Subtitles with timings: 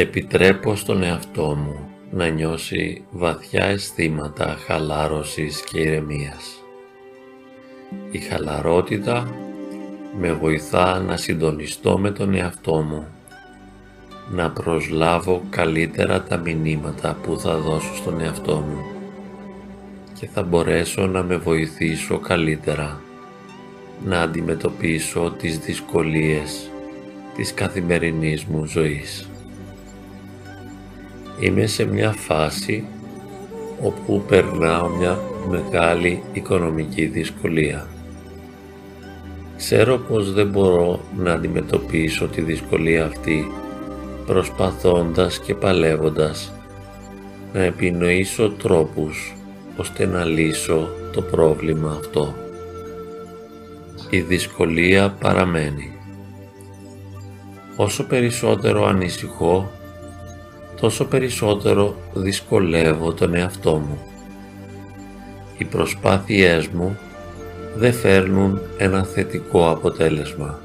[0.00, 6.64] Επιτρέπω στον εαυτό μου να νιώσει βαθιά αισθήματα χαλάρωσης και ηρεμίας.
[8.10, 9.34] Η χαλαρότητα
[10.18, 13.06] με βοηθά να συντονιστώ με τον εαυτό μου,
[14.30, 18.84] να προσλάβω καλύτερα τα μηνύματα που θα δώσω στον εαυτό μου
[20.20, 23.00] και θα μπορέσω να με βοηθήσω καλύτερα
[24.04, 26.70] να αντιμετωπίσω τις δυσκολίες
[27.36, 29.27] της καθημερινής μου ζωής.
[31.40, 32.84] Είμαι σε μια φάση
[33.82, 37.86] όπου περνάω μια μεγάλη οικονομική δυσκολία.
[39.56, 43.52] Ξέρω πως δεν μπορώ να αντιμετωπίσω τη δυσκολία αυτή
[44.26, 46.52] προσπαθώντας και παλεύοντας
[47.52, 49.34] να επινοήσω τρόπους
[49.76, 52.34] ώστε να λύσω το πρόβλημα αυτό.
[54.10, 55.92] Η δυσκολία παραμένει.
[57.76, 59.70] Όσο περισσότερο ανησυχώ,
[60.80, 63.98] τόσο περισσότερο δυσκολεύω τον εαυτό μου.
[65.58, 66.98] Οι προσπάθειές μου
[67.76, 70.60] δεν φέρνουν ένα θετικό αποτέλεσμα.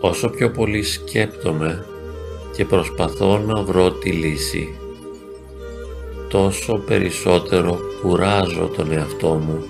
[0.00, 1.84] Όσο πιο πολύ σκέπτομαι
[2.56, 4.68] και προσπαθώ να βρω τη λύση,
[6.28, 9.64] τόσο περισσότερο κουράζω τον εαυτό μου,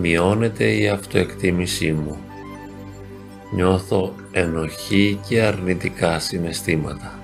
[0.00, 2.18] μειώνεται η αυτοεκτίμησή μου.
[3.54, 7.18] Νιώθω ενοχή και αρνητικά συναισθήματα.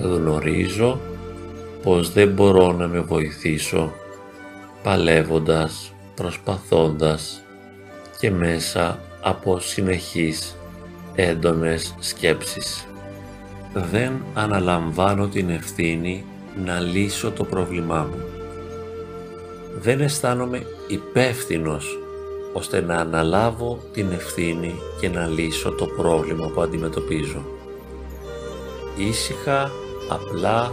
[0.00, 1.00] Γνωρίζω
[1.82, 3.92] πως δεν μπορώ να με βοηθήσω
[4.82, 7.42] παλεύοντας, προσπαθώντας
[8.18, 10.56] και μέσα από συνεχείς
[11.14, 12.86] έντονες σκέψεις.
[13.72, 16.24] Δεν αναλαμβάνω την ευθύνη
[16.64, 18.24] να λύσω το πρόβλημά μου.
[19.80, 21.98] Δεν αισθάνομαι υπεύθυνος
[22.56, 27.44] ώστε να αναλάβω την ευθύνη και να λύσω το πρόβλημα που αντιμετωπίζω.
[28.96, 29.70] Ήσυχα,
[30.08, 30.72] απλά,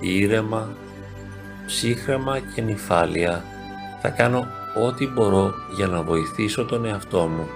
[0.00, 0.76] ήρεμα,
[1.66, 3.44] ψύχρεμα και νυφάλια
[4.00, 4.46] θα κάνω
[4.86, 7.48] ό,τι μπορώ για να βοηθήσω τον εαυτό μου.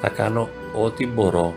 [0.00, 0.48] Θα κάνω
[0.82, 1.54] ό,τι μπορώ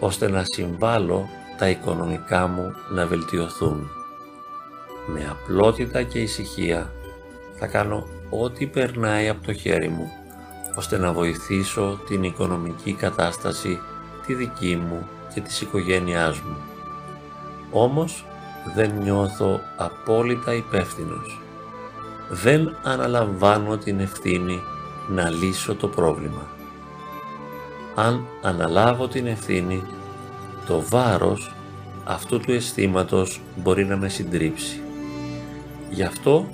[0.00, 3.90] ώστε να συμβάλλω τα οικονομικά μου να βελτιωθούν.
[5.06, 6.92] Με απλότητα και ησυχία
[7.54, 10.10] θα κάνω ό,τι περνάει από το χέρι μου
[10.74, 13.80] ώστε να βοηθήσω την οικονομική κατάσταση
[14.26, 16.56] τη δική μου και της οικογένειάς μου.
[17.70, 18.24] Όμως
[18.74, 21.40] δεν νιώθω απόλυτα υπεύθυνος.
[22.28, 24.60] Δεν αναλαμβάνω την ευθύνη
[25.08, 26.46] να λύσω το πρόβλημα.
[27.94, 29.82] Αν αναλάβω την ευθύνη,
[30.66, 31.54] το βάρος
[32.04, 34.80] αυτού του αισθήματος μπορεί να με συντρίψει.
[35.90, 36.48] Γι' αυτό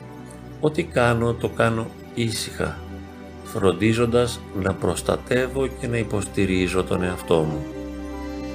[0.60, 2.78] ό,τι κάνω το κάνω ήσυχα,
[3.44, 7.64] φροντίζοντας να προστατεύω και να υποστηρίζω τον εαυτό μου.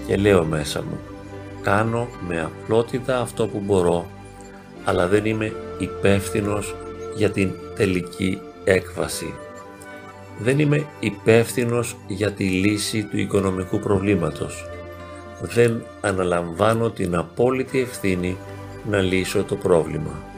[0.08, 1.00] Και λέω μέσα μου,
[1.62, 4.06] κάνω με απλότητα αυτό που μπορώ,
[4.84, 6.76] αλλά δεν είμαι υπεύθυνος
[7.16, 9.34] για την τελική έκβαση.
[10.40, 14.66] Δεν είμαι υπεύθυνος για τη λύση του οικονομικού προβλήματος.
[15.42, 18.38] Δεν αναλαμβάνω την απόλυτη ευθύνη
[18.90, 20.31] να λύσω το πρόβλημα.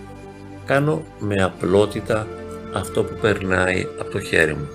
[0.65, 2.27] Κάνω με απλότητα
[2.73, 4.67] αυτό που περνάει από το χέρι μου.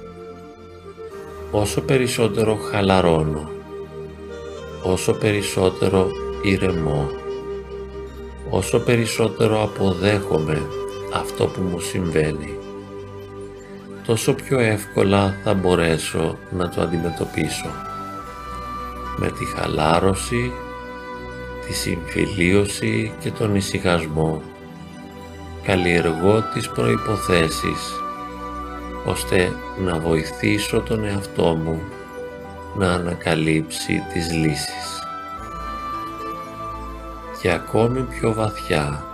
[1.51, 3.51] Όσο περισσότερο χαλαρώνω,
[4.83, 6.11] όσο περισσότερο
[6.43, 7.11] ηρεμώ,
[8.51, 10.63] όσο περισσότερο αποδέχομαι
[11.15, 12.59] αυτό που μου συμβαίνει,
[14.07, 17.71] τόσο πιο εύκολα θα μπορέσω να το αντιμετωπίσω.
[19.17, 20.53] Με τη χαλάρωση,
[21.67, 24.43] τη συμφιλίωση και τον ησυχασμό
[25.69, 27.93] καλλιεργώ τις προϋποθέσεις
[29.05, 29.53] ώστε
[29.85, 31.83] να βοηθήσω τον εαυτό μου
[32.77, 35.03] να ανακαλύψει τις λύσεις.
[37.41, 39.05] Και ακόμη πιο βαθιά,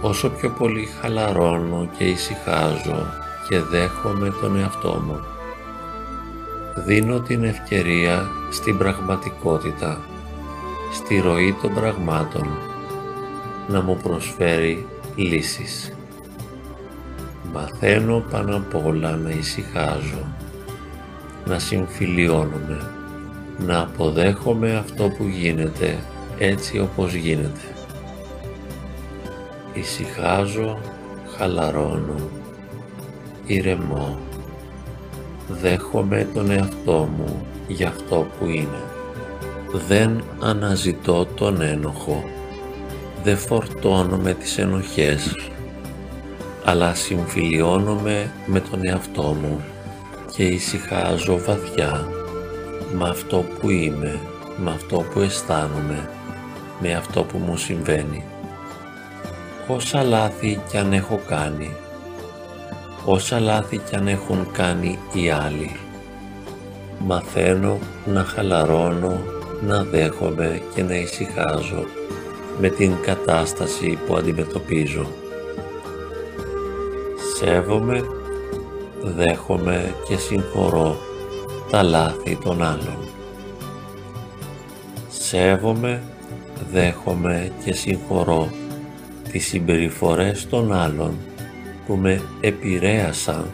[0.00, 3.06] όσο πιο πολύ χαλαρώνω και ησυχάζω
[3.48, 5.24] και δέχομαι τον εαυτό μου,
[6.86, 10.00] δίνω την ευκαιρία στην πραγματικότητα,
[10.92, 12.48] στη ροή των πραγμάτων,
[13.68, 15.92] να μου προσφέρει λύσεις.
[17.52, 20.26] Μαθαίνω πάνω απ' όλα να ησυχάζω,
[21.46, 22.90] να συμφιλιώνομαι,
[23.58, 25.98] να αποδέχομαι αυτό που γίνεται
[26.38, 27.60] έτσι όπως γίνεται.
[29.72, 30.78] Ησυχάζω,
[31.36, 32.30] χαλαρώνω,
[33.46, 34.18] ηρεμώ,
[35.48, 38.82] δέχομαι τον εαυτό μου για αυτό που είναι.
[39.88, 42.24] Δεν αναζητώ τον ένοχο
[43.24, 45.34] δεν φορτώνομαι τις ενοχές,
[46.64, 49.64] αλλά συμφιλιώνομαι με τον εαυτό μου
[50.36, 52.08] και ησυχάζω βαθιά
[52.92, 54.20] με αυτό που είμαι,
[54.56, 56.08] με αυτό που αισθάνομαι,
[56.80, 58.24] με αυτό που μου συμβαίνει.
[59.68, 61.76] Όσα λάθη κι αν έχω κάνει,
[63.04, 65.76] όσα λάθη κι αν έχουν κάνει οι άλλοι,
[66.98, 69.20] μαθαίνω να χαλαρώνω,
[69.66, 71.84] να δέχομαι και να ησυχάζω
[72.60, 75.06] με την κατάσταση που αντιμετωπίζω.
[77.36, 78.04] Σέβομαι,
[79.02, 80.96] δέχομαι και συγχωρώ
[81.70, 82.96] τα λάθη των άλλων.
[85.08, 86.02] Σέβομαι,
[86.72, 88.50] δέχομαι και συγχωρώ
[89.30, 91.18] τις συμπεριφορές των άλλων
[91.86, 93.50] που με επηρέασαν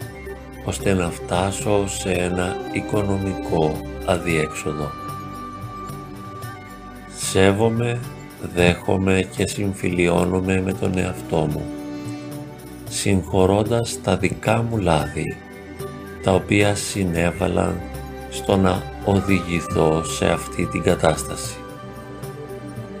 [0.65, 4.91] ώστε να φτάσω σε ένα οικονομικό αδιέξοδο.
[7.15, 7.99] Σέβομαι,
[8.53, 11.65] δέχομαι και συμφιλιώνομαι με τον εαυτό μου,
[12.89, 15.35] συγχωρώντας τα δικά μου λάθη,
[16.23, 17.81] τα οποία συνέβαλαν
[18.29, 21.55] στο να οδηγηθώ σε αυτή την κατάσταση.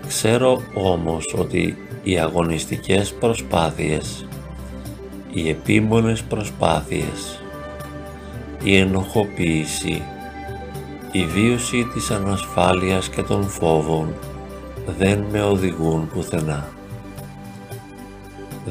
[0.07, 4.25] Ξέρω όμως ότι οι αγωνιστικές προσπάθειες,
[5.33, 7.43] οι επίμονες προσπάθειες,
[8.63, 10.01] η ενοχοποίηση,
[11.11, 14.13] η βίωση της ανασφάλειας και των φόβων
[14.85, 16.69] δεν με οδηγούν πουθενά.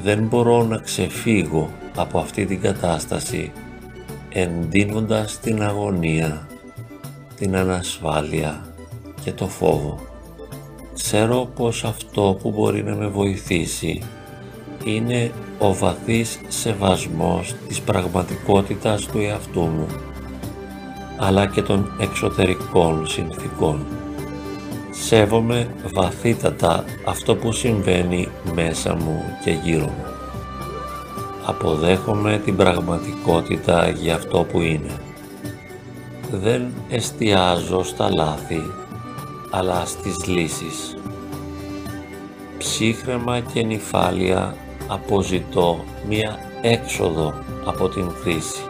[0.02, 3.52] Δεν μπορώ να ξεφύγω από αυτή την κατάσταση
[4.28, 6.46] εντείνοντας την αγωνία,
[7.36, 8.64] την ανασφάλεια
[9.24, 9.98] και το φόβο.
[10.94, 14.02] Ξέρω πως αυτό που μπορεί να με βοηθήσει
[14.84, 19.86] είναι ο βαθύς σεβασμός της πραγματικότητας του εαυτού μου,
[21.18, 23.99] αλλά και των εξωτερικών συνθήκων.
[25.04, 30.04] Σέβομαι βαθύτατα αυτό που συμβαίνει μέσα μου και γύρω μου.
[31.44, 34.90] Αποδέχομαι την πραγματικότητα για αυτό που είναι.
[36.30, 38.62] Δεν εστιάζω στα λάθη,
[39.50, 40.96] αλλά στις λύσεις.
[42.58, 44.54] Ψύχρεμα και νυφάλια
[44.88, 48.69] αποζητώ μία έξοδο από την κρίση.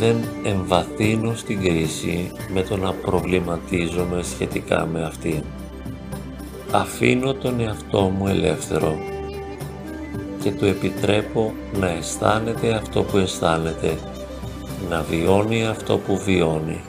[0.00, 5.42] Δεν εμβαθύνω στην κρίση με το να προβληματίζομαι σχετικά με αυτήν.
[6.72, 8.98] Αφήνω τον εαυτό μου ελεύθερο
[10.42, 13.98] και του επιτρέπω να αισθάνεται αυτό που αισθάνεται,
[14.88, 16.80] να βιώνει αυτό που βιώνει,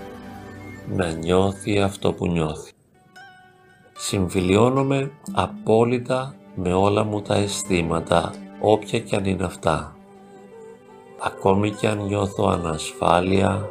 [0.96, 2.72] να νιώθει αυτό που νιώθει.
[3.98, 9.96] Συμφιλιώνομαι απόλυτα με όλα μου τα αισθήματα, όποια κι αν είναι αυτά.
[11.24, 13.70] Ακόμη κι αν νιώθω ανασφάλεια,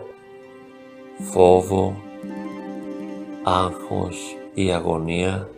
[1.19, 1.97] φόβο,
[3.43, 5.49] άγχος ή αγωνία,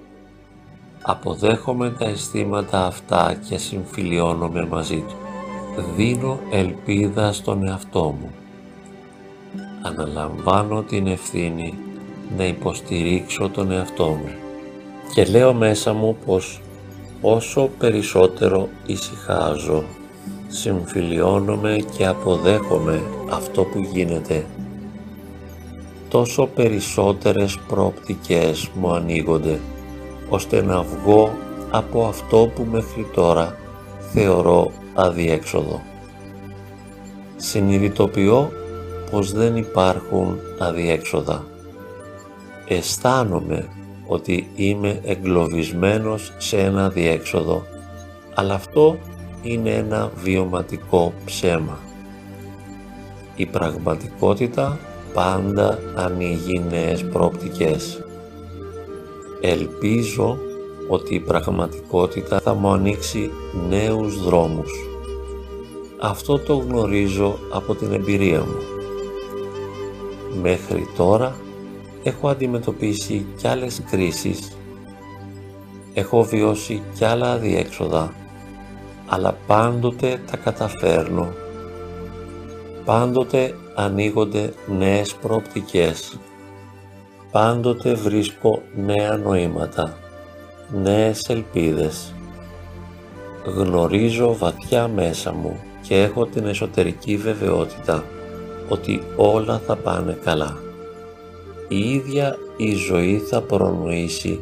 [1.02, 5.14] αποδέχομαι τα αισθήματα αυτά και συμφιλιώνομαι μαζί του.
[5.96, 8.30] Δίνω ελπίδα στον εαυτό μου.
[9.82, 11.78] Αναλαμβάνω την ευθύνη
[12.36, 14.30] να υποστηρίξω τον εαυτό μου
[15.14, 16.60] και λέω μέσα μου πως
[17.20, 19.84] όσο περισσότερο ησυχάζω,
[20.52, 24.46] συμφιλιώνομαι και αποδέχομαι αυτό που γίνεται,
[26.08, 29.58] τόσο περισσότερες προοπτικές μου ανοίγονται
[30.28, 31.32] ώστε να βγω
[31.70, 33.56] από αυτό που μέχρι τώρα
[34.12, 35.82] θεωρώ αδιέξοδο.
[37.36, 38.52] Συνειδητοποιώ
[39.10, 41.44] πως δεν υπάρχουν αδιέξοδα.
[42.68, 43.68] Αισθάνομαι
[44.06, 47.62] ότι είμαι εγκλωβισμένος σε ένα αδιέξοδο,
[48.34, 48.98] αλλά αυτό
[49.42, 51.78] είναι ένα βιωματικό ψέμα.
[53.36, 54.78] Η πραγματικότητα
[55.14, 58.04] πάντα ανοίγει νέες πρόπτικες.
[59.40, 60.38] Ελπίζω
[60.88, 63.30] ότι η πραγματικότητα θα μου ανοίξει
[63.68, 64.70] νέους δρόμους.
[66.00, 68.62] Αυτό το γνωρίζω από την εμπειρία μου.
[70.42, 71.36] Μέχρι τώρα
[72.02, 74.56] έχω αντιμετωπίσει κι άλλες κρίσεις,
[75.94, 78.12] έχω βιώσει κι άλλα αδιέξοδα,
[79.12, 81.32] αλλά πάντοτε τα καταφέρνω.
[82.84, 86.18] Πάντοτε ανοίγονται νέες προοπτικές
[87.32, 89.96] πάντοτε βρίσκω νέα νοήματα,
[90.82, 92.14] νέες ελπίδες.
[93.44, 98.04] Γνωρίζω βαθιά μέσα μου και έχω την εσωτερική βεβαιότητα
[98.68, 100.58] ότι όλα θα πάνε καλά.
[101.68, 104.40] Η ίδια η ζωή θα προνοήσει,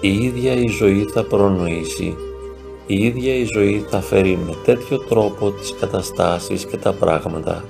[0.00, 2.16] η ίδια η ζωή θα προνοήσει,
[2.90, 7.64] η ίδια η ζωή θα φέρει με τέτοιο τρόπο τις καταστάσεις και τα πράγματα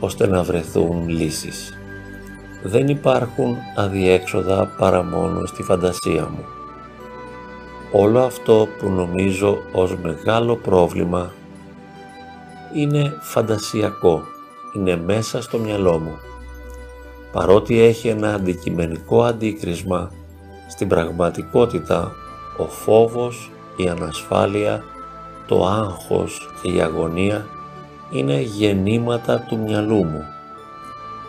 [0.00, 1.76] ώστε να βρεθούν λύσεις
[2.62, 6.44] δεν υπάρχουν αδιέξοδα παρά μόνο στη φαντασία μου.
[7.92, 11.32] Όλο αυτό που νομίζω ως μεγάλο πρόβλημα
[12.74, 14.22] είναι φαντασιακό,
[14.76, 16.18] είναι μέσα στο μυαλό μου.
[17.32, 20.10] παρότι έχει ένα αντικειμενικό αντίκρισμα,
[20.68, 22.12] στην πραγματικότητα
[22.58, 24.84] ο φόβος, η ανασφάλεια,
[25.46, 27.46] το άγχος και η αγωνία
[28.10, 30.24] είναι γεννήματα του μυαλού μου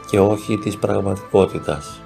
[0.09, 2.01] και όχι της πραγματικότητας.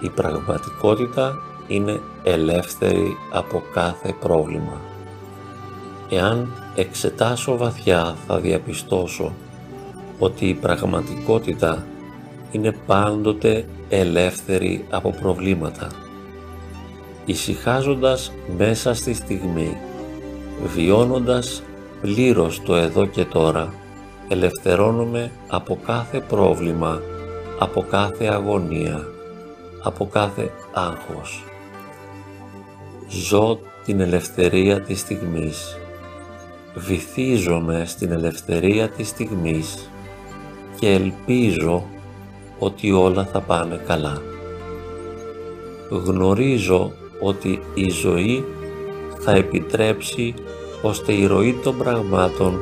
[0.00, 4.80] Η πραγματικότητα είναι ελεύθερη από κάθε πρόβλημα.
[6.10, 9.32] Εάν εξετάσω βαθιά θα διαπιστώσω
[10.18, 11.86] ότι η πραγματικότητα
[12.50, 15.88] είναι πάντοτε ελεύθερη από προβλήματα.
[17.28, 19.76] Ησυχάζοντας μέσα στη στιγμή,
[20.74, 21.62] βιώνοντας
[22.00, 23.74] πλήρως το εδώ και τώρα,
[24.28, 27.00] ελευθερώνομαι από κάθε πρόβλημα,
[27.58, 29.06] από κάθε αγωνία,
[29.82, 31.44] από κάθε άγχος.
[33.08, 35.76] Ζω την ελευθερία της στιγμής.
[36.74, 39.90] Βυθίζομαι στην ελευθερία της στιγμής
[40.78, 41.84] και ελπίζω
[42.58, 44.22] ότι όλα θα πάνε καλά.
[45.90, 48.44] Γνωρίζω ότι η ζωή
[49.18, 50.34] θα επιτρέψει
[50.82, 52.58] ώστε η ροή των πραγμάτων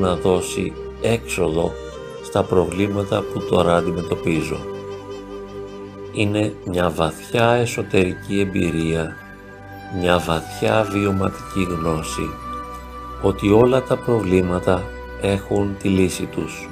[0.00, 1.72] να δώσει έξοδο
[2.24, 4.58] στα προβλήματα που τώρα αντιμετωπίζω.
[6.12, 9.16] Είναι μια βαθιά εσωτερική εμπειρία,
[10.00, 12.30] μια βαθιά βιωματική γνώση
[13.22, 14.82] ότι όλα τα προβλήματα
[15.20, 16.68] έχουν τη λύση τους.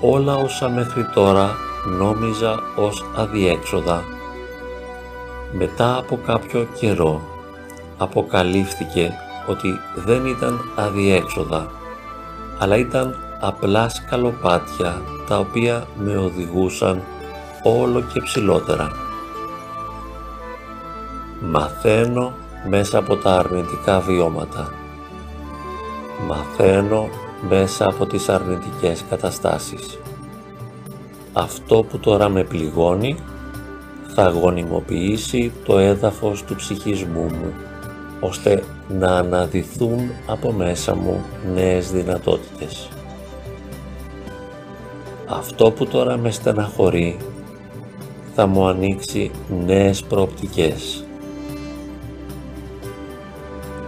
[0.00, 1.56] Όλα όσα μέχρι τώρα
[1.98, 4.04] νόμιζα ως αδιέξοδα,
[5.52, 7.20] μετά από κάποιο καιρό
[7.98, 9.12] αποκαλύφθηκε
[9.46, 11.70] ότι δεν ήταν αδιέξοδα,
[12.58, 17.02] αλλά ήταν απλά σκαλοπάτια τα οποία με οδηγούσαν
[17.62, 18.90] όλο και ψηλότερα.
[21.40, 22.32] Μαθαίνω
[22.68, 24.72] μέσα από τα αρνητικά βιώματα.
[26.26, 27.08] Μαθαίνω
[27.48, 29.98] μέσα από τις αρνητικές καταστάσεις.
[31.32, 33.16] Αυτό που τώρα με πληγώνει
[34.14, 37.52] θα γονιμοποιήσει το έδαφος του ψυχισμού μου
[38.20, 41.24] ώστε να αναδυθούν από μέσα μου
[41.54, 42.88] νέες δυνατότητες.
[45.26, 47.16] Αυτό που τώρα με στεναχωρεί
[48.34, 49.30] θα μου ανοίξει
[49.66, 51.04] νέες προοπτικές.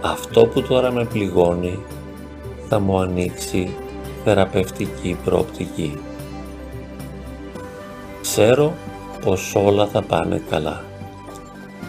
[0.01, 1.79] Αυτό που τώρα με πληγώνει
[2.69, 3.75] θα μου ανοίξει
[4.23, 5.97] θεραπευτική προοπτική.
[8.21, 8.73] Ξέρω
[9.23, 10.83] πως όλα θα πάνε καλά.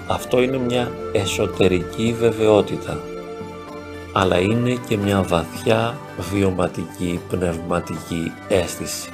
[0.09, 2.99] Αυτό είναι μια εσωτερική βεβαιότητα,
[4.13, 5.99] αλλά είναι και μια βαθιά
[6.33, 9.11] βιωματική πνευματική αίσθηση.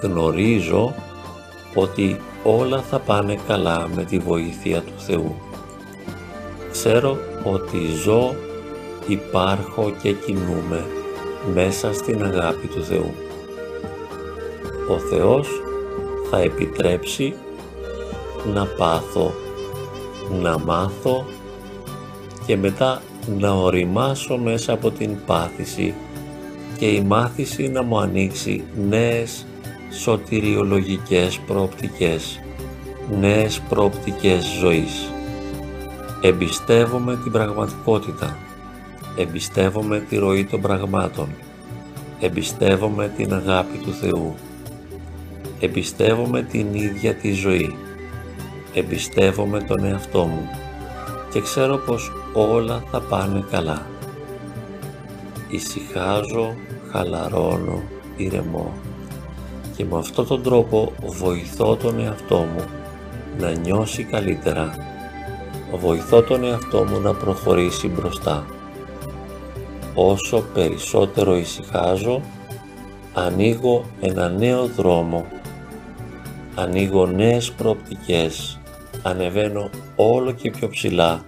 [0.00, 0.94] Γνωρίζω
[1.74, 5.36] ότι όλα θα πάνε καλά με τη βοήθεια του Θεού.
[6.72, 8.34] Ξέρω ότι ζω,
[9.06, 10.86] υπάρχω και κινούμαι
[11.54, 13.14] μέσα στην αγάπη του Θεού.
[14.88, 15.48] Ο Θεός
[16.34, 17.34] θα επιτρέψει
[18.54, 19.34] να πάθω,
[20.42, 21.24] να μάθω
[22.46, 23.02] και μετά
[23.38, 25.94] να οριμάσω μέσα από την πάθηση
[26.78, 29.46] και η μάθηση να μου ανοίξει νέες
[30.00, 32.40] σωτηριολογικές προοπτικές,
[33.20, 35.12] νέες προοπτικές ζωής.
[36.20, 38.36] Εμπιστεύομαι την πραγματικότητα,
[39.16, 41.28] εμπιστεύομαι τη ροή των πραγμάτων,
[42.20, 44.34] εμπιστεύομαι την αγάπη του Θεού,
[45.64, 47.76] εμπιστεύομαι την ίδια τη ζωή,
[48.74, 50.48] εμπιστεύομαι τον εαυτό μου
[51.32, 53.86] και ξέρω πως όλα θα πάνε καλά.
[55.48, 56.54] Ησυχάζω,
[56.90, 57.82] χαλαρώνω,
[58.16, 58.72] ηρεμώ
[59.76, 62.64] και με αυτόν τον τρόπο βοηθώ τον εαυτό μου
[63.38, 64.74] να νιώσει καλύτερα,
[65.72, 68.46] βοηθώ τον εαυτό μου να προχωρήσει μπροστά.
[69.94, 72.20] Όσο περισσότερο ησυχάζω,
[73.14, 75.26] ανοίγω ένα νέο δρόμο,
[76.54, 78.60] ανοίγω νέες προοπτικές,
[79.02, 81.24] ανεβαίνω όλο και πιο ψηλά,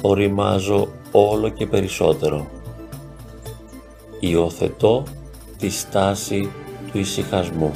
[0.00, 2.46] οριμάζω όλο και περισσότερο.
[4.20, 5.02] Υιοθετώ
[5.58, 6.50] τη στάση
[6.92, 7.72] του ησυχασμού.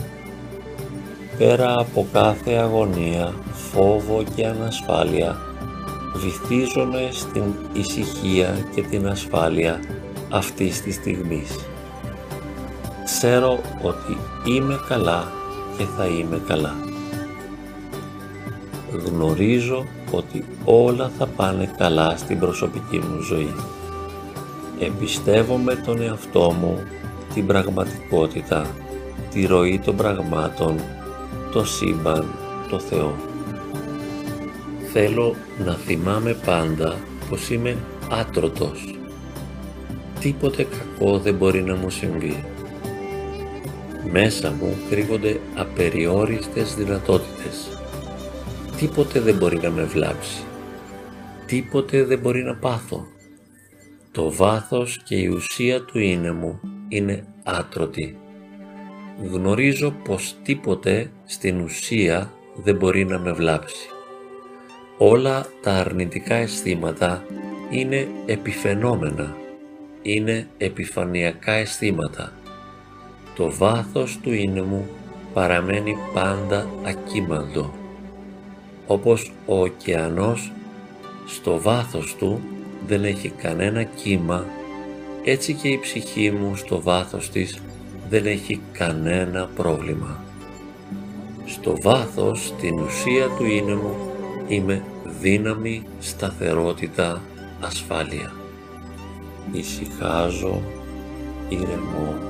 [1.38, 5.36] Πέρα από κάθε αγωνία, φόβο και ανασφάλεια,
[6.14, 7.42] βυθίζομαι στην
[7.72, 9.80] ησυχία και την ασφάλεια
[10.30, 11.58] αυτής της στιγμής.
[13.04, 14.16] Ξέρω ότι
[14.50, 15.37] είμαι καλά
[15.78, 16.74] και θα είμαι καλά.
[19.04, 23.54] Γνωρίζω ότι όλα θα πάνε καλά στην προσωπική μου ζωή.
[24.80, 26.78] Εμπιστεύομαι τον εαυτό μου,
[27.34, 28.66] την πραγματικότητα
[29.30, 30.80] τη ροή των πραγμάτων,
[31.52, 32.24] το σύμπαν,
[32.70, 33.14] το Θεό.
[34.92, 36.96] Θέλω να θυμάμαι πάντα
[37.30, 37.76] πως είμαι
[38.10, 38.94] άτρωτος.
[40.20, 42.44] Τίποτε κακό δεν μπορεί να μου συμβεί.
[44.10, 47.68] Μέσα μου κρύβονται απεριόριστες δυνατότητες.
[48.78, 50.42] Τίποτε δεν μπορεί να με βλάψει.
[51.46, 53.06] Τίποτε δεν μπορεί να πάθω.
[54.12, 58.18] Το βάθος και η ουσία του είναι μου είναι άτρωτη.
[59.32, 63.88] Γνωρίζω πως τίποτε στην ουσία δεν μπορεί να με βλάψει.
[64.98, 67.24] Όλα τα αρνητικά αισθήματα
[67.70, 69.36] είναι επιφαινόμενα,
[70.02, 72.37] είναι επιφανειακά αισθήματα.
[73.38, 74.88] Το βάθος του είναι μου
[75.34, 77.72] παραμένει πάντα ακίμαντο.
[78.86, 80.52] Όπως ο ωκεανός
[81.26, 82.40] στο βάθος του
[82.86, 84.44] δεν έχει κανένα κύμα,
[85.24, 87.58] έτσι και η ψυχή μου στο βάθος της
[88.08, 90.22] δεν έχει κανένα πρόβλημα.
[91.46, 93.96] Στο βάθος, στην ουσία του είναι μου,
[94.48, 94.84] είμαι
[95.20, 97.22] δύναμη, σταθερότητα,
[97.60, 98.32] ασφάλεια.
[99.52, 100.62] Ησυχάζω,
[101.48, 102.27] ηρεμώ,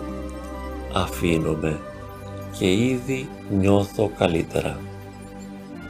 [1.02, 1.80] αφήνομαι
[2.58, 4.80] και ήδη νιώθω καλύτερα.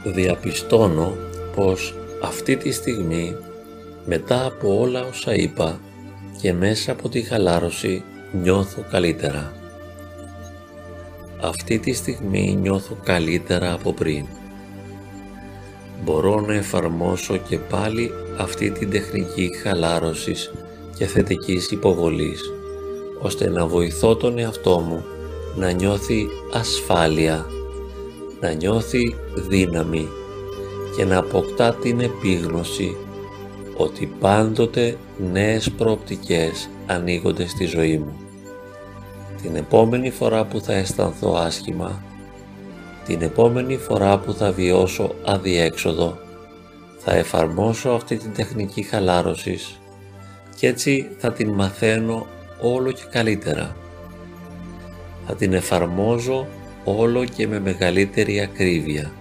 [0.03, 1.13] Διαπιστώνω
[1.55, 3.35] πως αυτή τη στιγμή
[4.05, 5.79] μετά από όλα όσα είπα
[6.41, 9.53] και μέσα από τη χαλάρωση νιώθω καλύτερα.
[11.41, 14.25] Αυτή τη στιγμή νιώθω καλύτερα από πριν.
[16.03, 20.51] Μπορώ να εφαρμόσω και πάλι αυτή την τεχνική χαλάρωσης
[20.97, 22.41] και θετικής υποβολής,
[23.21, 25.03] ώστε να βοηθώ τον εαυτό μου
[25.55, 27.45] να νιώθει ασφάλεια,
[28.39, 30.07] να νιώθει δύναμη
[30.95, 32.95] και να αποκτά την επίγνωση
[33.77, 34.97] ότι πάντοτε
[35.31, 38.13] νέες προοπτικές ανοίγονται στη ζωή μου.
[39.41, 42.03] Την επόμενη φορά που θα αισθανθώ άσχημα,
[43.05, 46.17] την επόμενη φορά που θα βιώσω αδιέξοδο,
[46.97, 49.79] θα εφαρμόσω αυτή την τεχνική χαλάρωσης
[50.59, 52.27] και έτσι θα την μαθαίνω
[52.61, 53.75] όλο και καλύτερα.
[55.27, 56.47] Θα την εφαρμόζω
[56.83, 59.11] όλο και με μεγαλύτερη ακρίβεια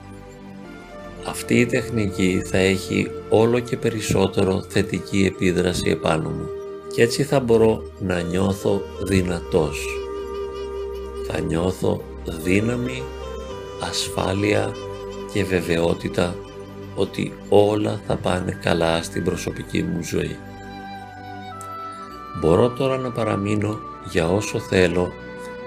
[1.29, 6.49] αυτή η τεχνική θα έχει όλο και περισσότερο θετική επίδραση επάνω μου
[6.95, 9.87] και έτσι θα μπορώ να νιώθω δυνατός.
[11.27, 13.03] Θα νιώθω δύναμη,
[13.81, 14.73] ασφάλεια
[15.33, 16.35] και βεβαιότητα
[16.95, 20.37] ότι όλα θα πάνε καλά στην προσωπική μου ζωή.
[22.41, 23.79] Μπορώ τώρα να παραμείνω
[24.11, 25.13] για όσο θέλω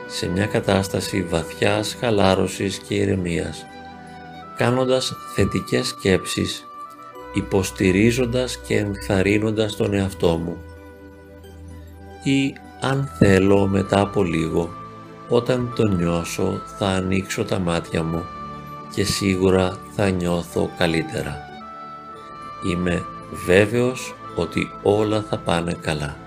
[0.07, 3.65] σε μια κατάσταση βαθιάς χαλάρωσης και ηρεμίας
[4.61, 6.65] κάνοντας θετικές σκέψεις,
[7.33, 10.57] υποστηρίζοντας και ενθαρρύνοντας τον εαυτό μου.
[12.23, 14.69] Ή αν θέλω μετά από λίγο,
[15.29, 18.25] όταν το νιώσω θα ανοίξω τα μάτια μου
[18.95, 21.37] και σίγουρα θα νιώθω καλύτερα.
[22.71, 23.05] Είμαι
[23.45, 26.17] βέβαιος ότι όλα θα πάνε καλά.